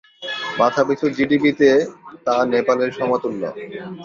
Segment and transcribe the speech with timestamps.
[0.59, 1.69] মাথাপিছু জিডিপি-তে
[2.25, 3.43] তা নেপালের সমতুল্য।